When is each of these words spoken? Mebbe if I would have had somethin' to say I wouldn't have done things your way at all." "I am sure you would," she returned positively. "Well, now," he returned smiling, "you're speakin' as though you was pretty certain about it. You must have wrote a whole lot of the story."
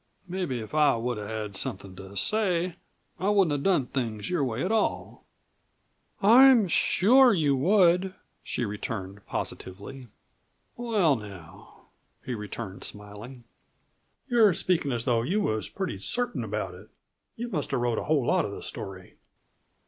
Mebbe 0.27 0.53
if 0.53 0.73
I 0.73 0.95
would 0.95 1.19
have 1.19 1.27
had 1.29 1.55
somethin' 1.55 1.95
to 1.97 2.17
say 2.17 2.73
I 3.19 3.29
wouldn't 3.29 3.51
have 3.51 3.61
done 3.61 3.85
things 3.85 4.31
your 4.31 4.43
way 4.43 4.65
at 4.65 4.71
all." 4.71 5.25
"I 6.23 6.47
am 6.47 6.67
sure 6.67 7.35
you 7.35 7.55
would," 7.55 8.15
she 8.41 8.65
returned 8.65 9.23
positively. 9.27 10.07
"Well, 10.75 11.15
now," 11.15 11.83
he 12.25 12.33
returned 12.33 12.83
smiling, 12.83 13.43
"you're 14.27 14.55
speakin' 14.55 14.91
as 14.91 15.05
though 15.05 15.21
you 15.21 15.39
was 15.39 15.69
pretty 15.69 15.99
certain 15.99 16.43
about 16.43 16.73
it. 16.73 16.89
You 17.35 17.49
must 17.49 17.69
have 17.69 17.81
wrote 17.81 17.99
a 17.99 18.05
whole 18.05 18.25
lot 18.25 18.43
of 18.43 18.51
the 18.53 18.63
story." 18.63 19.17